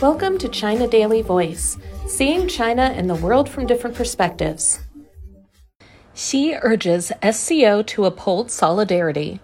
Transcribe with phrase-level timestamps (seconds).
[0.00, 4.80] Welcome to China Daily Voice, seeing China and the world from different perspectives.
[6.14, 9.40] Xi urges SCO to uphold solidarity.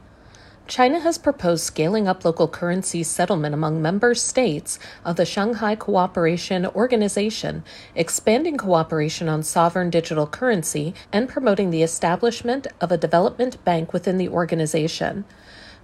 [0.67, 6.65] China has proposed scaling up local currency settlement among member states of the Shanghai Cooperation
[6.65, 7.63] Organization,
[7.95, 14.17] expanding cooperation on sovereign digital currency, and promoting the establishment of a development bank within
[14.17, 15.27] the organization.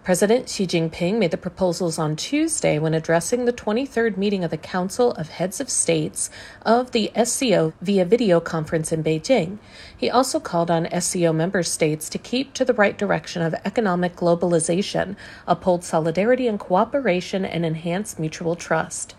[0.04, 4.56] President Xi Jinping made the proposals on Tuesday when addressing the 23rd meeting of the
[4.56, 6.28] Council of Heads of States
[6.66, 9.58] of the SCO via video conference in Beijing.
[9.96, 14.16] He also called on SCO member states to keep to the right direction of economic
[14.16, 15.14] globalization,
[15.46, 19.14] uphold solidarity and cooperation, and enhance mutual trust.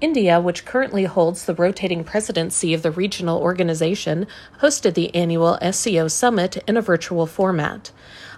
[0.00, 4.26] India, which currently holds the rotating presidency of the regional organization,
[4.60, 7.90] hosted the annual SCO summit in a virtual format.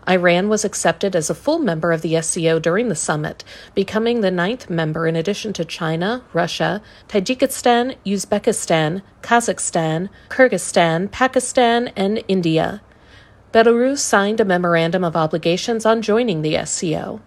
[0.09, 3.43] Iran was accepted as a full member of the SCO during the summit,
[3.75, 12.23] becoming the ninth member in addition to China, Russia, Tajikistan, Uzbekistan, Kazakhstan, Kyrgyzstan, Pakistan, and
[12.29, 12.83] India.
[13.53, 17.21] Belarus signed a memorandum of obligations on joining the SCO.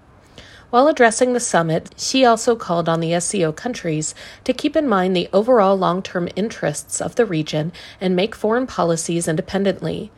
[0.72, 5.16] While addressing the summit, Xi also called on the SCO countries to keep in mind
[5.16, 10.12] the overall long term interests of the region and make foreign policies independently.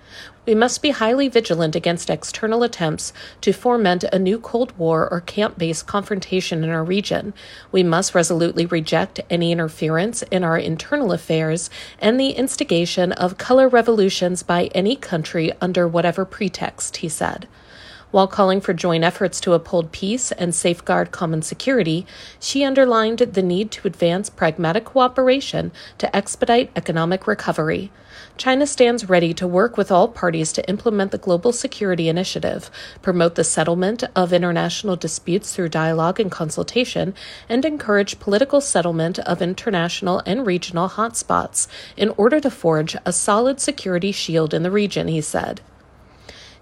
[0.46, 5.22] We must be highly vigilant against external attempts to foment a new Cold War or
[5.22, 7.34] camp based confrontation in our region.
[7.72, 13.70] We must resolutely reject any interference in our internal affairs and the instigation of color
[13.70, 17.48] revolutions by any country under whatever pretext, he said.
[18.12, 22.06] While calling for joint efforts to uphold peace and safeguard common security,
[22.42, 27.90] Xi underlined the need to advance pragmatic cooperation to expedite economic recovery.
[28.36, 32.70] China stands ready to work with all parties to implement the Global Security Initiative,
[33.02, 37.14] promote the settlement of international disputes through dialogue and consultation,
[37.48, 43.62] and encourage political settlement of international and regional hotspots in order to forge a solid
[43.62, 45.62] security shield in the region, he said.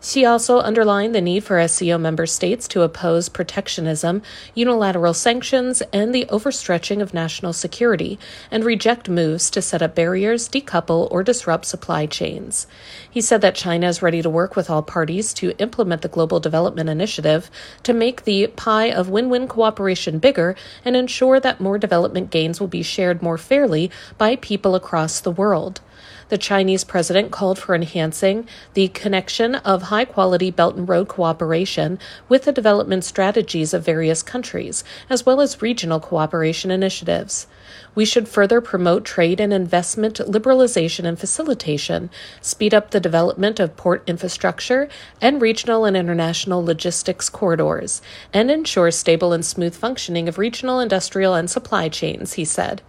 [0.02, 4.22] Xi also underlined the need for SCO member states to oppose protectionism,
[4.56, 8.18] unilateral sanctions, and the overstretching of national security,
[8.50, 12.66] and reject moves to set up barriers, decouple, or disrupt supply chains.
[13.12, 16.40] He said that China is ready to work with all parties to implement the Global
[16.40, 17.52] Development Initiative
[17.84, 20.56] to make the pie of win win cooperation bigger
[20.86, 25.32] and ensure that more development gains will be shared more fairly by people across the
[25.32, 25.82] world.
[26.30, 31.98] The Chinese president called for enhancing the connection of high quality Belt and Road cooperation
[32.28, 37.48] with the development strategies of various countries, as well as regional cooperation initiatives.
[37.96, 43.76] We should further promote trade and investment liberalization and facilitation, speed up the development of
[43.76, 44.88] port infrastructure
[45.20, 51.34] and regional and international logistics corridors, and ensure stable and smooth functioning of regional industrial
[51.34, 52.84] and supply chains, he said.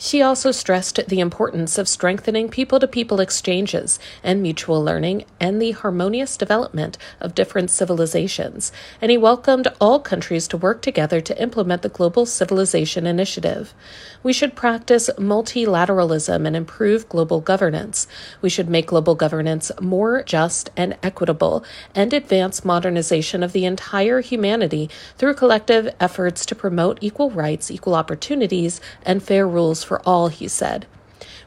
[0.00, 5.60] Xi also stressed the importance of strengthening people to people exchanges and mutual learning and
[5.60, 8.70] the harmonious development of different civilizations,
[9.02, 13.74] and he welcomed all countries to work together to implement the Global Civilization Initiative.
[14.22, 18.06] We should practice multilateralism and improve global governance.
[18.40, 24.20] We should make global governance more just and equitable and advance modernization of the entire
[24.20, 30.28] humanity through collective efforts to promote equal rights, equal opportunities, and fair rules for all,
[30.28, 30.86] he said.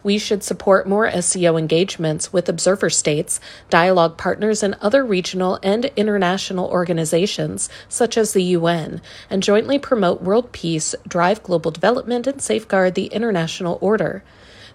[0.03, 5.85] We should support more SCO engagements with observer states, dialogue partners, and other regional and
[5.95, 12.41] international organizations, such as the UN, and jointly promote world peace, drive global development, and
[12.41, 14.23] safeguard the international order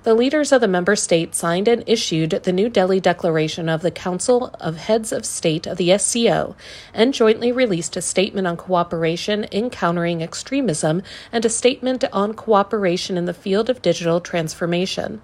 [0.06, 3.90] the leaders of the member states signed and issued the New Delhi Declaration of the
[3.90, 6.54] Council of Heads of State of the SCO
[6.94, 11.02] and jointly released a statement on cooperation in countering extremism
[11.32, 15.20] and a statement on cooperation in the field of digital transformation.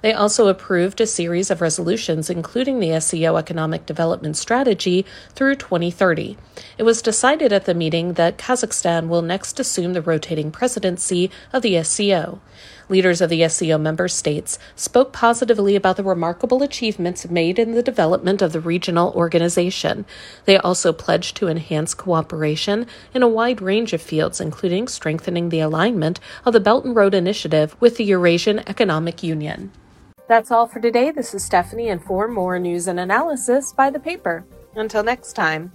[0.00, 5.04] They also approved a series of resolutions, including the SCO Economic Development Strategy
[5.34, 6.38] through 2030.
[6.78, 11.62] It was decided at the meeting that Kazakhstan will next assume the rotating presidency of
[11.62, 12.40] the SCO.
[12.88, 17.82] Leaders of the SCO member states spoke positively about the remarkable achievements made in the
[17.82, 20.04] development of the regional organization.
[20.44, 25.60] They also pledged to enhance cooperation in a wide range of fields, including strengthening the
[25.60, 29.70] alignment of the Belt and Road Initiative with the Eurasian Economic Union.
[30.28, 31.10] That's all for today.
[31.10, 34.44] This is Stephanie, and for more news and analysis, buy the paper.
[34.74, 35.72] Until next time.